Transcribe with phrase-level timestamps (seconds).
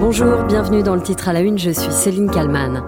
[0.00, 2.82] Bonjour, bienvenue dans le titre à la une, je suis Céline Kalman.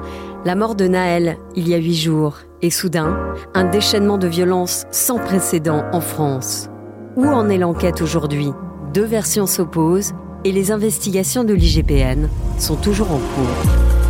[0.47, 4.87] La mort de Naël, il y a huit jours, et soudain, un déchaînement de violence
[4.91, 6.71] sans précédent en France.
[7.17, 8.49] Où en est l'enquête aujourd'hui?
[8.95, 10.15] Deux versions s'opposent
[10.45, 14.02] et les investigations de l'IGPN sont toujours en cours.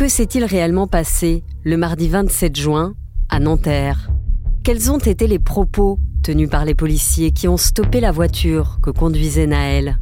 [0.00, 2.94] Que s'est-il réellement passé le mardi 27 juin
[3.28, 4.10] à Nanterre?
[4.62, 8.88] Quels ont été les propos tenus par les policiers qui ont stoppé la voiture que
[8.88, 9.98] conduisait Naël?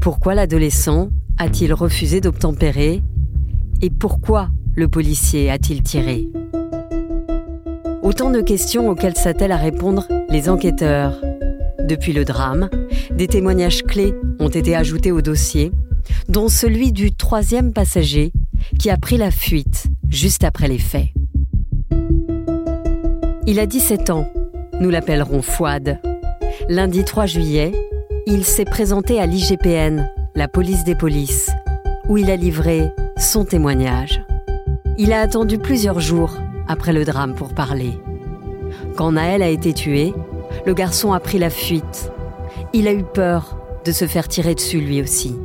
[0.00, 3.04] Pourquoi l'adolescent a-t-il refusé d'obtempérer?
[3.82, 6.28] Et pourquoi le policier a-t-il tiré?
[8.02, 11.14] Autant de questions auxquelles s'attellent à répondre les enquêteurs.
[11.84, 12.68] Depuis le drame,
[13.16, 15.70] des témoignages clés ont été ajoutés au dossier,
[16.28, 18.32] dont celui du troisième passager
[18.78, 21.08] qui a pris la fuite juste après les faits.
[23.46, 24.30] Il a 17 ans.
[24.80, 26.00] Nous l'appellerons Fouad.
[26.68, 27.72] Lundi 3 juillet,
[28.26, 31.50] il s'est présenté à l'IGPN, la police des polices,
[32.08, 34.22] où il a livré son témoignage.
[34.96, 36.38] Il a attendu plusieurs jours
[36.68, 37.98] après le drame pour parler.
[38.96, 40.14] Quand Naël a été tué,
[40.66, 42.10] le garçon a pris la fuite.
[42.72, 45.36] Il a eu peur de se faire tirer dessus lui aussi.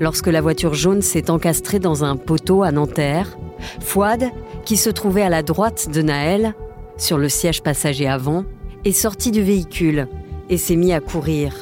[0.00, 3.38] Lorsque la voiture jaune s'est encastrée dans un poteau à Nanterre,
[3.80, 4.30] Fouad,
[4.64, 6.54] qui se trouvait à la droite de Naël,
[6.96, 8.44] sur le siège passager avant,
[8.84, 10.08] est sorti du véhicule
[10.50, 11.54] et s'est mis à courir.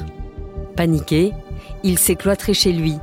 [0.76, 1.32] Paniqué,
[1.82, 2.96] il s'est cloîtré chez lui.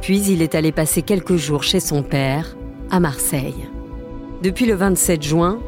[0.00, 2.56] Puis il est allé passer quelques jours chez son père,
[2.90, 3.68] à Marseille.
[4.42, 5.58] Depuis le 27 juin,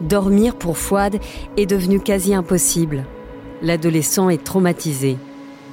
[0.00, 1.18] dormir pour Fouad
[1.56, 3.04] est devenu quasi impossible.
[3.60, 5.18] L'adolescent est traumatisé.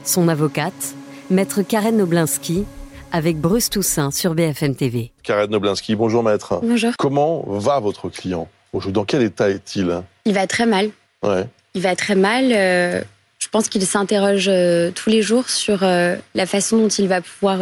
[0.03, 0.95] Son avocate,
[1.31, 2.65] Maître Karen Noblinski
[3.11, 5.11] avec Bruce Toussaint sur BFM TV.
[5.21, 6.59] Karen Noblinski, bonjour maître.
[6.63, 6.93] Bonjour.
[6.97, 10.01] Comment va votre client Dans quel état est-il?
[10.25, 10.89] Il va très mal.
[11.21, 11.45] Ouais.
[11.75, 12.51] Il va très mal.
[12.51, 13.01] Euh,
[13.37, 17.21] je pense qu'il s'interroge euh, tous les jours sur euh, la façon dont il va
[17.21, 17.59] pouvoir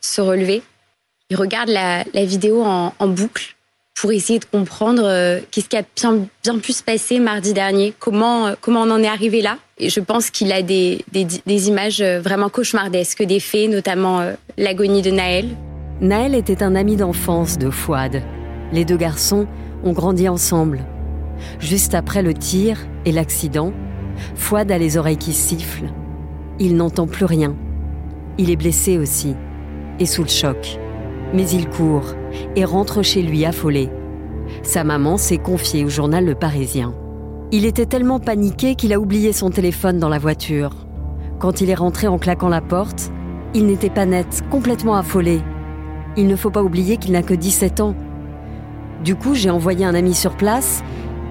[0.00, 0.62] se relever.
[1.28, 3.54] Il regarde la, vidéo en, boucle
[4.00, 5.02] pour essayer de comprendre
[5.50, 9.42] qu'est-ce qui a bien, pu se passer mardi dernier, comment, comment on en est arrivé
[9.42, 9.58] là.
[9.78, 14.32] Et je pense qu'il a des, des, images euh, vraiment cauchemardesques des faits, notamment euh,
[14.58, 15.48] l'agonie de Naël.
[16.00, 18.22] Naël était un ami d'enfance de Fouad.
[18.72, 19.46] Les deux garçons
[19.84, 20.80] ont grandi ensemble.
[21.58, 23.72] Juste après le tir et l'accident,
[24.34, 25.90] Fouad a les oreilles qui sifflent.
[26.58, 27.54] Il n'entend plus rien.
[28.38, 29.34] Il est blessé aussi
[29.98, 30.78] et sous le choc.
[31.34, 32.14] Mais il court
[32.56, 33.88] et rentre chez lui affolé.
[34.62, 36.94] Sa maman s'est confiée au journal Le Parisien.
[37.52, 40.70] Il était tellement paniqué qu'il a oublié son téléphone dans la voiture.
[41.38, 43.10] Quand il est rentré en claquant la porte,
[43.54, 45.40] il n'était pas net, complètement affolé.
[46.16, 47.94] Il ne faut pas oublier qu'il n'a que 17 ans.
[49.02, 50.84] Du coup, j'ai envoyé un ami sur place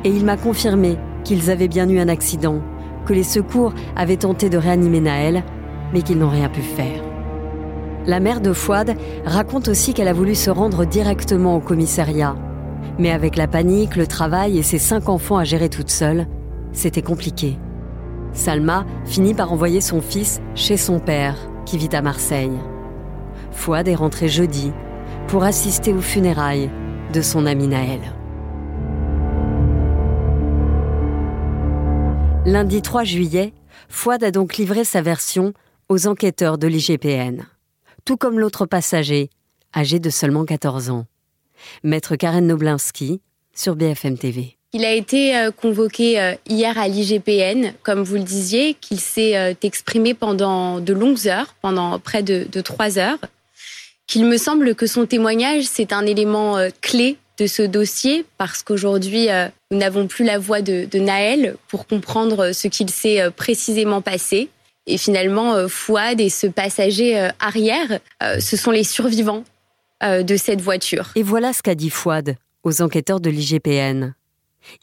[0.03, 2.59] et il m'a confirmé qu'ils avaient bien eu un accident,
[3.05, 5.43] que les secours avaient tenté de réanimer Naël,
[5.93, 7.08] mais qu'ils n'ont rien pu faire.
[8.05, 8.95] La mère de Fouad
[9.25, 12.35] raconte aussi qu'elle a voulu se rendre directement au commissariat,
[12.97, 16.27] mais avec la panique, le travail et ses cinq enfants à gérer toute seule,
[16.71, 17.57] c'était compliqué.
[18.33, 22.57] Salma finit par envoyer son fils chez son père, qui vit à Marseille.
[23.51, 24.71] Fouad est rentré jeudi
[25.27, 26.69] pour assister aux funérailles
[27.13, 27.99] de son ami Naël.
[32.45, 33.53] Lundi 3 juillet,
[33.89, 35.53] Fouad a donc livré sa version
[35.89, 37.43] aux enquêteurs de l'IGPN,
[38.09, 39.29] tout comme l'autre passager,
[39.71, 41.05] âgé de seulement 14 ans.
[41.83, 43.21] Maître Karen Noblinski
[43.53, 44.57] sur BFM TV.
[44.73, 49.37] Il a été euh, convoqué euh, hier à l'IGPN, comme vous le disiez, qu'il s'est
[49.37, 53.19] euh, exprimé pendant de longues heures, pendant près de, trois heures,
[54.07, 59.27] qu'il me semble que son témoignage, c'est un élément clé de ce dossier, parce qu'aujourd'hui,
[59.69, 64.49] nous n'avons plus la voix de, de, Naël pour comprendre ce qu'il s'est précisément passé.
[64.87, 67.99] Et finalement, Fouad et ce passager arrière,
[68.39, 69.43] ce sont les survivants
[70.01, 71.09] euh, de cette voiture.
[71.15, 74.13] Et voilà ce qu'a dit Fouad aux enquêteurs de l'IGPN.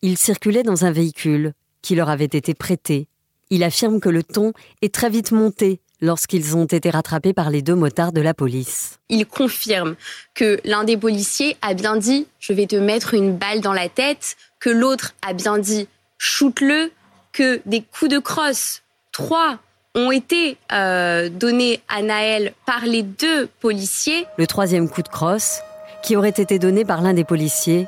[0.02, 3.08] Ils circulaient dans un véhicule qui leur avait été prêté.
[3.48, 4.52] Il affirme que le ton
[4.82, 8.98] est très vite monté lorsqu'ils ont été rattrapés par les deux motards de la police.
[9.08, 9.96] Il confirme
[10.34, 13.88] que l'un des policiers a bien dit je vais te mettre une balle dans la
[13.88, 15.88] tête, que l'autre a bien dit
[16.19, 16.93] shoot-le,
[17.32, 18.82] que des coups de crosse,
[19.12, 19.60] trois
[19.96, 24.26] ont été euh, donnés à Naël par les deux policiers.
[24.37, 25.60] Le troisième coup de crosse,
[26.02, 27.87] qui aurait été donné par l'un des policiers,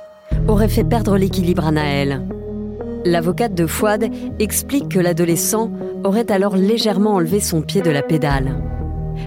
[0.49, 2.23] aurait fait perdre l'équilibre à Naël.
[3.05, 5.71] L'avocate de Fouad explique que l'adolescent
[6.03, 8.57] aurait alors légèrement enlevé son pied de la pédale.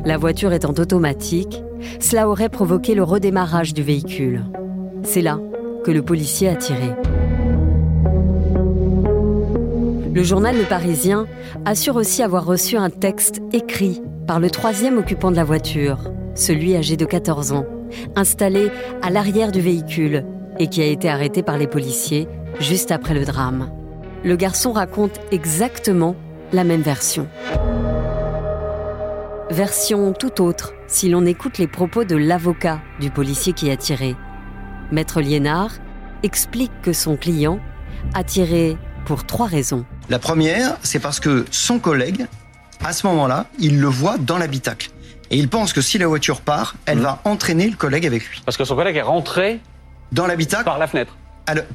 [0.04, 1.62] La voiture étant automatique,
[2.00, 4.44] cela aurait provoqué le redémarrage du véhicule.
[5.04, 5.40] C'est là
[5.84, 6.92] que le policier a tiré.
[10.14, 11.26] Le journal Le Parisien
[11.64, 16.76] assure aussi avoir reçu un texte écrit par le troisième occupant de la voiture, celui
[16.76, 17.66] âgé de 14 ans,
[18.18, 18.72] installé
[19.02, 20.26] à l'arrière du véhicule
[20.60, 22.28] et qui a été arrêté par les policiers
[22.60, 23.72] juste après le drame.
[24.26, 26.18] Le garçon raconte exactement
[26.52, 27.30] la même version.
[29.50, 34.18] Version tout autre si l'on écoute les propos de l'avocat du policier qui a tiré.
[34.92, 35.72] Maître Liénard
[36.22, 37.60] explique que son client
[38.14, 38.76] a tiré
[39.06, 39.86] pour trois raisons.
[40.10, 42.26] La première, c'est parce que son collègue,
[42.84, 44.90] à ce moment-là, il le voit dans l'habitacle.
[45.30, 47.04] Et il pense que si la voiture part, elle Mhm.
[47.04, 48.42] va entraîner le collègue avec lui.
[48.46, 49.60] Parce que son collègue est rentré
[50.12, 51.16] Dans l'habitacle, par la fenêtre.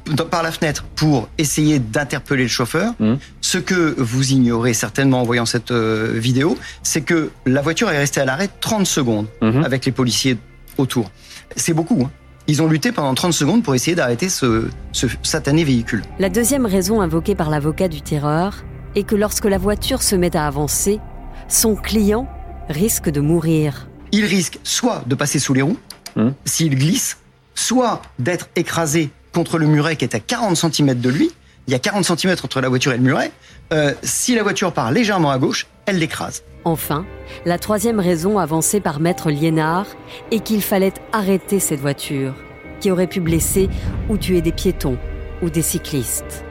[0.05, 2.93] dans- par la fenêtre, pour essayer d'interpeller le chauffeur.
[2.99, 3.17] Mhm.
[3.41, 7.97] Ce que vous ignorez certainement en voyant cette euh, vidéo, c'est que la voiture est
[7.97, 9.63] restée à l'arrêt 30 secondes Mhm.
[9.63, 10.37] avec les policiers
[10.77, 11.09] autour.
[11.55, 12.03] C'est beaucoup.
[12.05, 12.11] hein.
[12.47, 16.03] Ils ont lutté pendant 30 secondes pour essayer d'arrêter ce, ce satané véhicule.
[16.19, 18.63] La deuxième raison invoquée par l'avocat du terreur
[18.95, 20.99] est que lorsque la voiture se met à avancer,
[21.49, 22.27] son client
[22.69, 23.87] risque de mourir.
[24.13, 25.77] il risque soit de passer sous les roues,
[26.15, 26.33] Mhm.
[26.45, 27.17] s'il glisse,
[27.55, 31.31] soit d'être écrasé contre le muret qui est à 40 cm de lui.
[31.67, 33.31] Il y a 40 cm entre la voiture et le muret.
[33.73, 36.43] Euh, si la voiture part légèrement à gauche, elle l'écrase.
[36.67, 37.05] Enfin,
[37.45, 39.87] la troisième raison avancée par Maître Liénard
[40.31, 42.33] est qu'il fallait arrêter cette voiture,
[42.81, 43.69] qui aurait pu blesser
[44.09, 44.97] ou tuer des piétons
[45.41, 46.43] ou des cyclistes.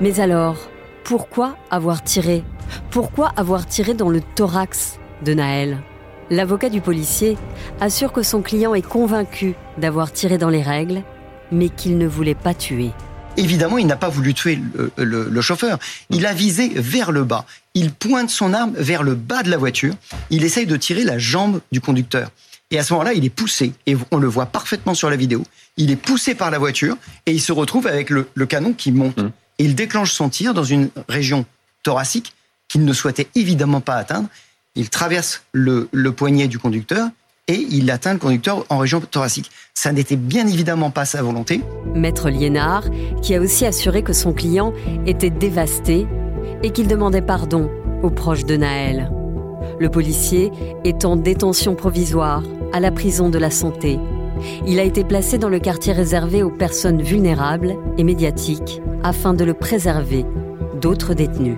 [0.00, 0.68] Mais alors,
[1.04, 2.42] pourquoi avoir tiré
[2.90, 5.78] Pourquoi avoir tiré dans le thorax de Naël?
[6.28, 7.38] L'avocat du policier
[7.80, 11.04] assure que son client est convaincu d'avoir tiré dans les règles,
[11.52, 12.90] mais qu'il ne voulait pas tuer.
[13.36, 15.78] Évidemment, il n'a pas voulu tuer le, le- le chauffeur.
[16.10, 17.44] Il a visé vers le bas.
[17.74, 19.94] Il pointe son arme vers le bas de la voiture.
[20.30, 22.30] Il essaye de tirer la jambe du conducteur.
[22.70, 25.44] Et à ce moment-là, il est poussé, et on le voit parfaitement sur la vidéo,
[25.76, 26.96] il est poussé par la voiture
[27.26, 29.16] et il se retrouve avec le, le canon qui monte.
[29.18, 29.30] Mhm.
[29.58, 31.44] Et il déclenche son tir dans une région
[31.82, 32.32] thoracique
[32.68, 34.28] qu'il ne souhaitait évidemment pas atteindre.
[34.76, 37.08] Il traverse le poignet du conducteur
[37.48, 39.50] et il atteint le conducteur en région thoracique.
[39.74, 41.60] Ça n'était bien évidemment pas sa volonté.
[41.94, 42.84] Maître Liénard,
[43.22, 44.72] qui a aussi assuré que son client
[45.06, 46.06] était dévasté
[46.62, 47.70] et qu'il demandait pardon
[48.02, 49.10] aux proches de Naël.
[49.78, 50.50] Le policier
[50.84, 52.42] est en détention provisoire
[52.72, 53.98] à la prison de la santé.
[54.66, 59.44] Il a été placé dans le quartier réservé aux personnes vulnérables et médiatiques afin de
[59.44, 60.24] le préserver
[60.80, 61.56] d'autres détenus.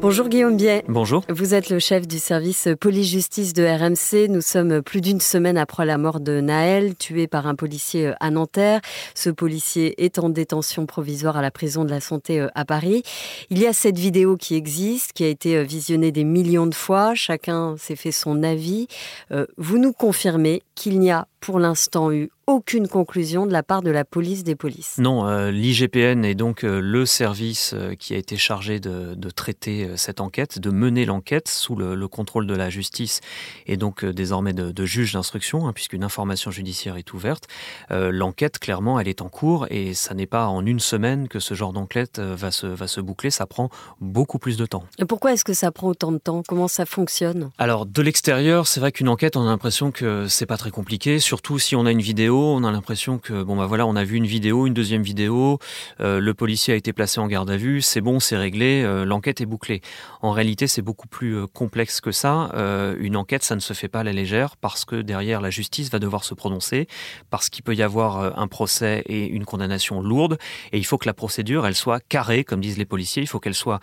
[0.00, 0.82] Bonjour Guillaume Biet.
[0.88, 1.24] Bonjour.
[1.28, 4.30] Vous êtes le chef du service police-justice de RMC.
[4.30, 8.30] Nous sommes plus d'une semaine après la mort de Naël, tué par un policier à
[8.30, 8.80] Nanterre.
[9.14, 13.02] Ce policier est en détention provisoire à la prison de la Santé euh, à Paris.
[13.50, 16.74] Il y a cette vidéo qui existe, qui a été euh, visionnée des millions de
[16.74, 17.14] fois.
[17.14, 18.88] Chacun s'est fait son avis.
[19.32, 23.80] Euh, Vous nous confirmez qu'il n'y a pour l'instant eu aucune conclusion de la part
[23.80, 24.96] de la police des polices.
[24.98, 29.30] Non, euh, l'IGPN est donc euh, le service euh, qui a été chargé de, de
[29.30, 33.20] traiter cette enquête, de mener l'enquête sous le, le contrôle de la justice
[33.66, 37.44] et donc désormais de, de juge d'instruction, hein, puisqu'une information judiciaire est ouverte.
[37.90, 41.54] L'enquête, clairement, elle est en cours et ça n'est pas en une semaine que ce
[41.54, 43.30] genre d'enquête va, se, va se boucler.
[43.30, 43.70] Ça prend
[44.00, 44.84] beaucoup plus de temps.
[44.98, 46.42] Et pourquoi est-ce que ça prend autant de temps?
[46.46, 47.50] Comment ça fonctionne?
[47.58, 51.20] Alors de l'extérieur, c'est vrai qu'une enquête, on a l'impression que c'est pas très compliqué.
[51.30, 54.02] Surtout si on a une vidéo, on a l'impression que bon bah voilà, on a
[54.02, 55.60] vu une vidéo, une deuxième vidéo,
[56.00, 59.04] euh, le policier a été placé en garde à vue, c'est bon, c'est réglé, euh,
[59.04, 59.80] l'enquête est bouclée.
[60.22, 62.50] En réalité, c'est beaucoup plus euh, complexe que ça.
[62.98, 65.88] Une enquête, ça ne se fait pas à la légère parce que derrière la justice
[65.88, 66.88] va devoir se prononcer,
[67.30, 70.36] parce qu'il peut y avoir un procès et une condamnation lourde,
[70.72, 73.38] et il faut que la procédure, elle soit carrée, comme disent les policiers, il faut
[73.38, 73.78] qu'elle soit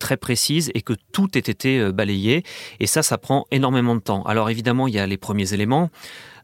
[0.00, 2.42] très précise et que tout ait été balayé.
[2.80, 4.24] Et ça, ça prend énormément de temps.
[4.24, 5.90] Alors évidemment, il y a les premiers éléments,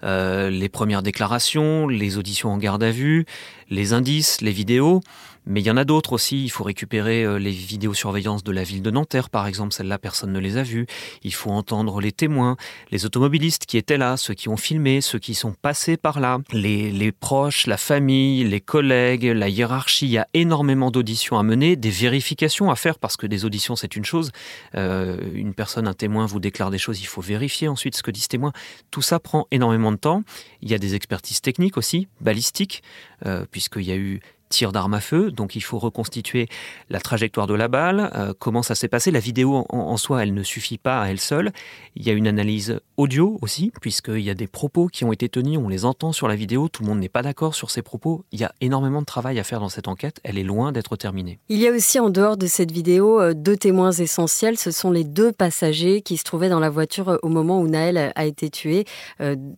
[0.04, 3.26] les premières déclarations, les auditions en garde à vue,
[3.70, 5.00] les indices, les vidéos.
[5.46, 6.42] Mais il y en a d'autres aussi.
[6.42, 9.74] Il faut récupérer euh, les vidéosurveillances de la ville de Nanterre, par exemple.
[9.74, 10.86] Celles-là, personne ne les a vues.
[11.22, 12.56] Il faut entendre les témoins,
[12.90, 16.38] les automobilistes qui étaient là, ceux qui ont filmé, ceux qui sont passés par là,
[16.52, 20.06] les, proches, la famille, les collègues, la hiérarchie.
[20.06, 23.76] Il y a énormément d'auditions à mener, des vérifications à faire, parce que des auditions,
[23.76, 24.32] c'est une chose.
[24.74, 28.10] Euh, une personne, un témoin vous déclare des choses, il faut vérifier ensuite ce que
[28.10, 28.52] dit ce témoin.
[28.90, 30.22] Tout ça prend énormément de temps.
[30.62, 32.82] Il y a des expertises techniques aussi, balistiques,
[33.26, 36.48] euh, puisqu'il y a eu tir d'arme à feu, donc il faut reconstituer
[36.90, 39.10] la trajectoire de la balle, euh, comment ça s'est passé?
[39.10, 41.52] La vidéo en, soi, elle ne suffit pas à elle seule.
[41.96, 45.28] Il y a une analyse audio aussi, puisqu'il y a des propos qui ont été
[45.28, 47.82] tenus, on les entend sur la vidéo, tout le monde n'est pas d'accord sur ces
[47.82, 48.24] propos.
[48.32, 50.96] Il y a énormément de travail à faire dans cette enquête, elle est loin d'être
[50.96, 51.38] terminée.
[51.48, 54.90] Il y a aussi en dehors de cette vidéo euh, deux témoins essentiels, ce sont
[54.90, 58.26] les deux passagers qui se trouvaient dans la voiture euh, au moment où Naël a
[58.26, 58.84] été tué,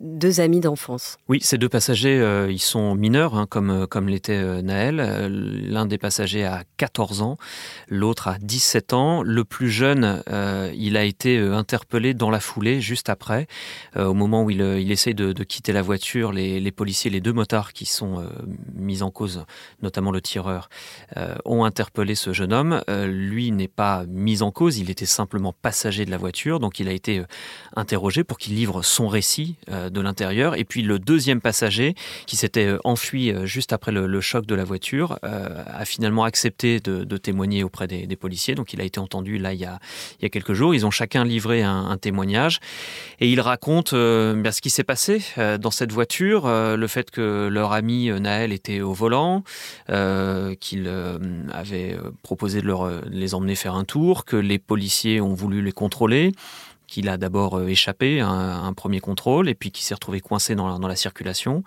[0.00, 1.18] deux amis d'enfance.
[1.28, 4.75] Oui, ces deux passagers, ils sont mineurs, hein, comme, comme l'était Naël.
[4.76, 7.36] Euh, l'un des passagers a 14 ans,
[7.88, 9.22] l'autre a 17 ans.
[9.22, 13.46] Le plus jeune, euh, il a été euh, interpellé dans la foulée, juste après.
[13.96, 17.72] au moment où il, il essaye de, quitter la voiture, les, policiers, les deux motards
[17.72, 18.28] qui sont
[18.74, 19.44] mis en cause,
[19.82, 20.68] notamment le tireur,
[21.44, 22.82] ont interpellé ce jeune homme.
[23.06, 26.88] lui n'est pas mis en cause, il était simplement passager de la voiture, donc il
[26.88, 27.22] a été
[27.74, 30.56] interrogé pour qu'il livre son récit de l'intérieur.
[30.56, 31.94] Et puis le deuxième passager,
[32.26, 37.16] qui s'était enfui juste après le choc de la voiture, euh, a finalement accepté de,
[37.16, 38.54] témoigner auprès des, policiers.
[38.54, 39.78] Donc il a été entendu là il y a,
[40.18, 40.74] il y a quelques jours.
[40.74, 42.60] Ils ont chacun livré un, témoignage
[43.20, 47.48] et ils racontent euh, ce qui s'est passé euh, dans cette voiture, le fait que
[47.50, 49.42] leur ami Naël était au volant,
[50.60, 50.90] qu'il
[51.52, 55.72] avait proposé de leur, les emmener faire un tour, que les policiers ont voulu les
[55.72, 56.32] contrôler
[56.86, 60.54] qu'il a d'abord euh, échappé à un, premier contrôle et puis qui s'est retrouvé coincé
[60.54, 61.62] dans la, circulation.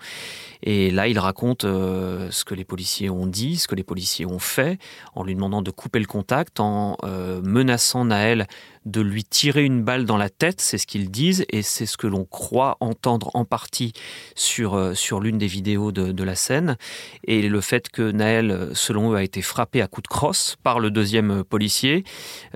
[0.62, 4.26] Et là, il raconte euh, ce que les policiers ont dit, ce que les policiers
[4.26, 4.78] ont fait,
[5.14, 8.46] en lui demandant de couper le contact, en euh, menaçant Naël
[8.86, 11.96] de lui tirer une balle dans la tête, c'est ce qu'ils disent, et c'est ce
[11.96, 13.92] que l'on croit entendre en partie
[14.34, 16.76] sur, euh, sur l'une des vidéos de, la scène.
[17.24, 20.80] Et le fait que Naël, selon eux, a été frappé à coups de crosse par
[20.80, 22.04] le deuxième policier,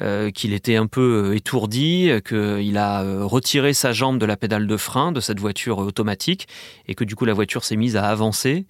[0.01, 4.67] euh, qu'il était un peu euh, étourdi, qu'il a retiré sa jambe de la pédale
[4.67, 6.47] de frein de cette voiture automatique,
[6.89, 8.67] et que du coup la voiture s'est mise à avancer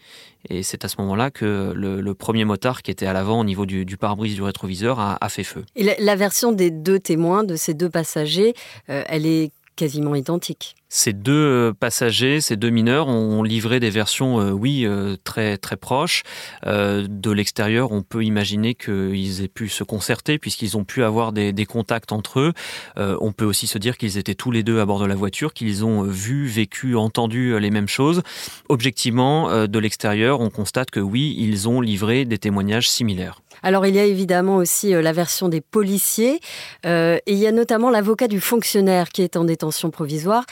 [0.50, 3.66] et c'est à ce moment-là que le, premier motard qui était à l'avant au niveau
[3.66, 5.64] du, pare-brise du rétroviseur a, fait feu.
[5.74, 8.54] Et la, version des deux témoins, de ces deux passagers,
[8.88, 10.76] euh, elle est quasiment identique.
[10.96, 15.58] Ces deux euh, passagers, ces deux mineurs ont livré des versions, euh, oui, euh, très
[15.58, 16.22] très proches.
[16.64, 21.66] de l'extérieur, on peut imaginer qu'ils aient pu se concerter puisqu'ils ont pu avoir des,
[21.66, 22.52] contacts entre eux.
[22.96, 25.52] on peut aussi se dire qu'ils étaient tous les deux à bord de la voiture,
[25.52, 28.22] qu'ils ont vu, vécu, entendu les mêmes choses.
[28.68, 33.40] Objectivement, de l'extérieur, on constate que oui, ils ont livré des témoignages similaires.
[33.62, 36.40] Alors il y a évidemment aussi la version des policiers
[36.84, 40.44] et il y a notamment l'avocat du fonctionnaire qui est en détention provisoire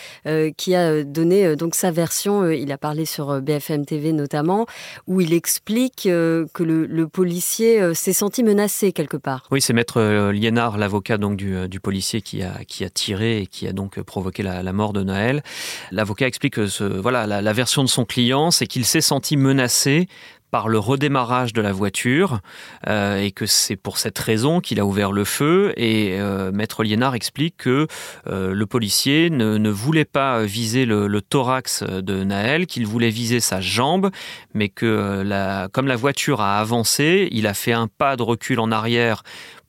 [0.57, 2.49] qui a euh, donné euh, donc sa version.
[2.51, 4.67] il a parlé sur BFM TV notamment,
[5.07, 9.47] où il explique que le, policier s'est senti menacé quelque part.
[9.51, 13.67] Oui, c'est maître Liénard, l'avocat donc du, policier qui a qui a tiré et qui
[13.67, 15.43] a donc provoqué la, mort de Noël.
[15.91, 20.09] L'avocat explique que ce, voilà la version de son client, c'est qu'il s'est senti menacé
[20.53, 22.41] par le redémarrage de la voiture
[22.87, 25.73] euh, et que c'est pour cette raison qu'il a ouvert le feu.
[25.79, 27.89] Et euh, Maître Liénard explique que
[28.27, 33.63] euh, le policier ne, voulait pas viser le, thorax de Naël, qu'il voulait viser sa
[33.63, 34.11] jambe,
[34.53, 35.25] mais que
[35.73, 39.23] comme la voiture a avancé, il a fait un pas de recul en arrière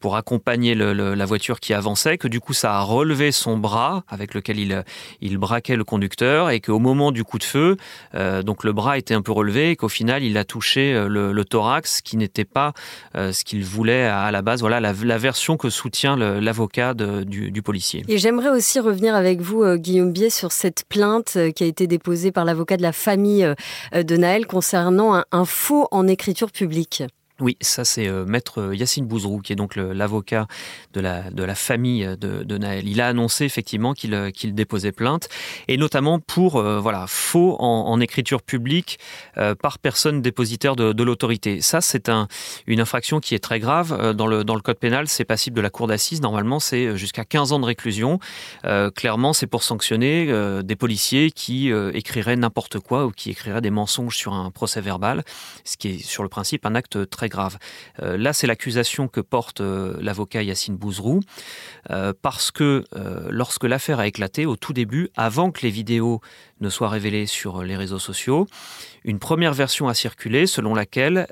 [0.04, 4.34] pour accompagner la voiture qui avançait, que du coup ça a relevé son bras avec
[4.34, 4.84] lequel il,
[5.22, 7.78] il braquait le conducteur et qu'au moment du coup de feu,
[8.14, 11.08] euh, donc le bras était un peu relevé et qu'au final il a touché euh,
[11.08, 12.74] le, thorax qui n'était pas
[13.16, 14.60] euh, ce qu'il voulait à, la base.
[14.60, 18.04] Voilà la, version que soutient l'avocat du, policier.
[18.10, 22.34] Et j'aimerais aussi revenir avec vous, Guillaume Biet, sur cette plainte qui a été déposée
[22.34, 23.48] par l'avocat de la famille
[23.94, 27.04] de Naël concernant un faux en écriture publique.
[27.40, 30.46] Oui, ça c'est euh, maître Yacine Bouzrou, qui est donc l'avocat
[30.94, 32.88] de la, de la famille de, de Naël.
[32.88, 35.30] Il a annoncé effectivement qu'il euh, déposait plainte,
[35.68, 39.00] et notamment pour euh, voilà faux en, écriture publique
[39.62, 41.62] par personne dépositaire de, de l'autorité.
[41.62, 42.28] Ça c'est un,
[42.68, 44.14] une infraction qui est très grave.
[44.14, 46.22] Dans le, dans le code pénal, c'est passible de la cour d'assises.
[46.22, 48.20] Normalement, c'est jusqu'à 15 ans de réclusion.
[48.96, 50.28] clairement, c'est pour sanctionner
[50.64, 55.24] des policiers qui écriraient n'importe quoi ou qui écriraient des mensonges sur un procès verbal,
[55.64, 57.58] ce qui est sur le principe un acte très grave.
[58.02, 61.22] Euh, là, c'est l'accusation que porte euh, l'avocat Yacine Bouzrou,
[61.90, 62.84] euh, parce que
[63.30, 66.22] lorsque l'affaire a éclaté, au tout début, avant que les vidéos
[66.62, 68.48] ne soient révélées sur les réseaux sociaux,
[69.04, 71.28] une première version a circulé selon laquelle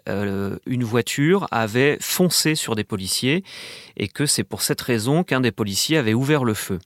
[0.66, 3.44] une voiture avait foncé sur des policiers
[3.98, 6.80] et que c'est pour cette raison qu'un des policiers avait ouvert le feu.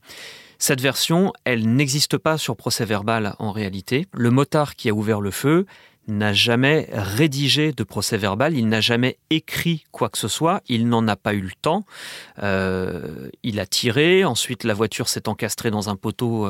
[0.58, 4.06] Cette version, elle n'existe pas sur procès verbal en réalité.
[4.12, 5.66] Le motard qui a ouvert le feu
[6.08, 10.88] n'a jamais rédigé de procès verbal, il n'a jamais écrit quoi que ce soit, il
[10.88, 11.84] n'en a pas eu le temps.
[12.42, 16.48] Euh, il a tiré, ensuite la voiture s'est encastrée dans un poteau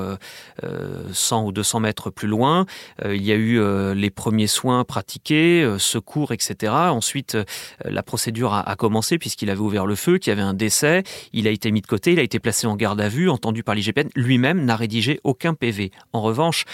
[1.13, 2.67] 100 ou 200 mètres plus loin.
[3.05, 3.61] il y a eu
[3.95, 6.73] les premiers soins pratiqués, secours, etc.
[6.73, 7.37] Ensuite,
[7.85, 11.03] la procédure a, a commencé puisqu'il avait ouvert le feu, qu'il y avait un décès.
[11.33, 13.63] Il a été mis de côté, il a été placé en garde à vue, entendu
[13.63, 14.09] par l'IGPN.
[14.15, 15.91] Lui-même n'a rédigé aucun PV.
[16.13, 16.65] En revanche,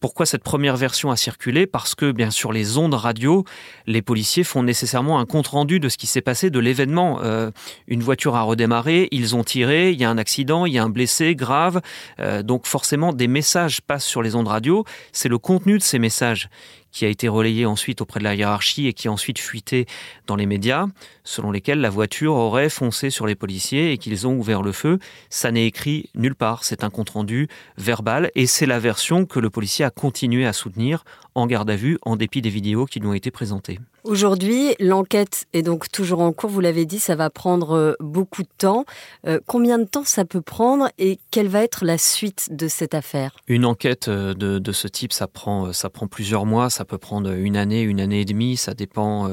[0.00, 1.66] pourquoi cette première version a circulé?
[1.66, 3.44] Parce que, bien sûr, les ondes radio,
[3.86, 7.20] les policiers font nécessairement un compte-rendu de ce qui s'est passé, de l'événement.
[7.22, 7.50] Euh,
[7.86, 10.84] une voiture a redémarré, ils ont tiré, il y a un accident, il y a
[10.84, 11.80] un blessé grave.
[12.20, 14.84] Euh, donc forcément, des messages passent sur les ondes radio.
[15.12, 16.48] C'est le contenu de ces messages
[16.96, 19.84] qui a été relayé ensuite auprès de la hiérarchie et qui a ensuite fuité
[20.26, 20.86] dans les médias,
[21.24, 24.98] selon lesquels la voiture aurait foncé sur les policiers et qu'ils ont ouvert le feu.
[25.28, 29.50] Ça n'est écrit nulle part, c'est un compte-rendu verbal et c'est la version que le
[29.50, 33.08] policier a continué à soutenir en garde à vue en dépit des vidéos qui lui
[33.08, 33.78] ont été présentées.
[34.06, 36.48] Aujourd'hui, l'enquête est donc toujours en cours.
[36.48, 38.84] Vous l'avez dit, ça va prendre euh, beaucoup de temps.
[39.26, 42.94] Euh, combien de temps ça peut prendre et quelle va être la suite de cette
[42.94, 43.34] affaire?
[43.48, 46.70] Une enquête euh, de, ce type, ça prend, ça prend plusieurs mois.
[46.70, 48.56] Ça peut prendre une année, une année et demie.
[48.56, 49.28] Ça dépend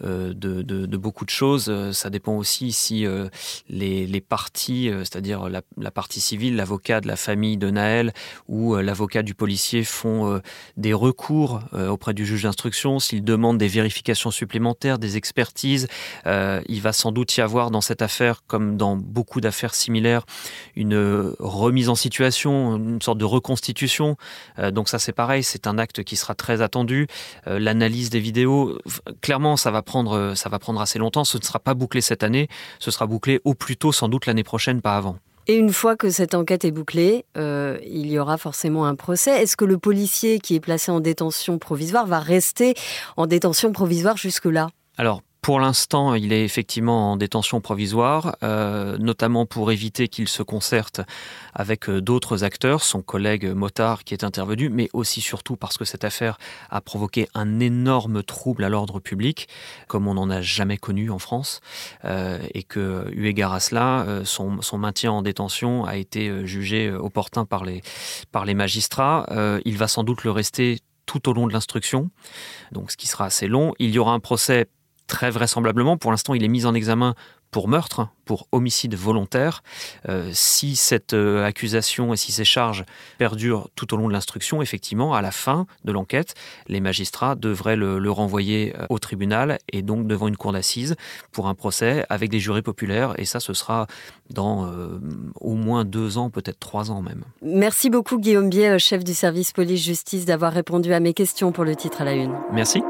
[0.00, 1.72] de, beaucoup de choses.
[1.92, 3.06] Ça dépend aussi si
[3.68, 8.12] les, parties, c'est-à-dire la, la, partie civile, l'avocat de la famille de Naël
[8.48, 10.40] ou l'avocat du policier font
[10.76, 15.88] des recours auprès du juge d'instruction, s'ils demandent des vérifications supplémentaires, des expertises.
[16.26, 20.24] Euh, il va sans doute y avoir dans cette affaire, comme dans beaucoup d'affaires similaires,
[20.74, 24.16] une remise en situation, une sorte de reconstitution.
[24.58, 27.06] Euh, donc ça c'est pareil, c'est un acte qui sera très attendu.
[27.46, 28.78] Euh, l'analyse des vidéos,
[29.20, 30.36] clairement ça va prendre
[30.80, 31.24] assez longtemps.
[31.24, 34.26] Ce ne sera pas bouclé cette année, ce sera bouclé au plus tôt sans doute
[34.26, 35.18] l'année prochaine, pas avant.
[35.48, 39.42] Et une fois que cette enquête est bouclée, euh, il y aura forcément un procès.
[39.42, 42.74] Est-ce que le policier qui est placé en détention provisoire va rester
[43.16, 44.68] en détention provisoire jusque-là?
[45.46, 51.02] Pour l'instant, il est effectivement en détention provisoire, euh, notamment pour éviter qu'il se concerte
[51.54, 55.84] avec euh, d'autres acteurs, son collègue Motard qui est intervenu, mais aussi surtout parce que
[55.84, 56.36] cette affaire
[56.68, 59.46] a provoqué un énorme trouble à l'ordre public,
[59.86, 61.60] comme on n'en a jamais connu en France,
[62.04, 67.44] euh, et que, eu égard à cela, son, maintien en détention a été jugé opportun
[67.44, 67.82] par les,
[68.32, 69.26] par les magistrats.
[69.64, 72.10] il va sans doute le rester tout au long de l'instruction,
[72.72, 73.74] donc ce qui sera assez long.
[73.78, 74.66] Il y aura un procès
[75.06, 77.14] très vraisemblablement, pour l'instant, il est mis en examen
[77.50, 79.62] pour meurtre, pour homicide volontaire.
[80.08, 82.84] Euh, si cette euh, accusation et si ces charges
[83.18, 86.34] perdurent tout au long de l'instruction, effectivement, à la fin de l'enquête,
[86.68, 90.96] les magistrats devraient le, renvoyer euh, au tribunal et donc devant une cour d'assises
[91.32, 93.14] pour un procès avec des jurés populaires.
[93.18, 93.86] Et ça, ce sera
[94.28, 94.70] dans
[95.40, 97.22] au moins deux ans, peut-être trois ans même.
[97.42, 101.76] Merci beaucoup Guillaume Bier, chef du service police-justice, d'avoir répondu à mes questions pour le
[101.76, 102.34] titre à la une.
[102.52, 102.82] Merci.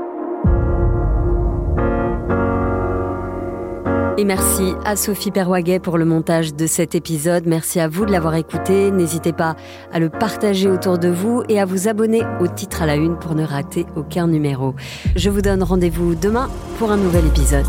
[4.18, 7.44] Et merci à Sophie Perwaguet pour le montage de cet épisode.
[7.46, 8.90] Merci à vous de l'avoir écouté.
[8.90, 9.56] N'hésitez pas
[9.92, 13.18] à le partager autour de vous et à vous abonner au titre à la une
[13.18, 14.74] pour ne rater aucun numéro.
[15.16, 16.48] Je vous donne rendez-vous demain
[16.78, 17.66] pour un nouvel épisode.